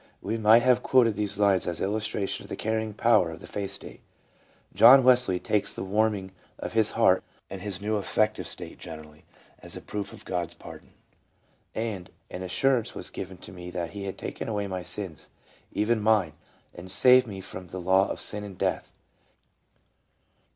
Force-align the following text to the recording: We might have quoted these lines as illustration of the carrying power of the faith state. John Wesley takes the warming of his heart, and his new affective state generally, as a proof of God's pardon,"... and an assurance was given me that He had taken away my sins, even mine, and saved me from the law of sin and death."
We 0.19 0.35
might 0.35 0.63
have 0.63 0.81
quoted 0.81 1.13
these 1.13 1.37
lines 1.37 1.67
as 1.67 1.79
illustration 1.79 2.41
of 2.43 2.49
the 2.49 2.55
carrying 2.55 2.95
power 2.95 3.29
of 3.29 3.39
the 3.39 3.45
faith 3.45 3.69
state. 3.69 4.01
John 4.73 5.03
Wesley 5.03 5.39
takes 5.39 5.75
the 5.75 5.83
warming 5.83 6.31
of 6.57 6.73
his 6.73 6.89
heart, 6.97 7.23
and 7.51 7.61
his 7.61 7.79
new 7.81 7.97
affective 7.97 8.47
state 8.47 8.79
generally, 8.79 9.25
as 9.59 9.75
a 9.77 9.79
proof 9.79 10.11
of 10.11 10.25
God's 10.25 10.55
pardon,"... 10.55 10.93
and 11.75 12.09
an 12.31 12.41
assurance 12.41 12.95
was 12.95 13.11
given 13.11 13.37
me 13.53 13.69
that 13.69 13.91
He 13.91 14.05
had 14.05 14.17
taken 14.17 14.47
away 14.49 14.65
my 14.65 14.81
sins, 14.81 15.29
even 15.71 16.01
mine, 16.01 16.33
and 16.73 16.89
saved 16.89 17.27
me 17.27 17.39
from 17.39 17.67
the 17.67 17.77
law 17.79 18.09
of 18.09 18.19
sin 18.19 18.43
and 18.43 18.57
death." 18.57 18.91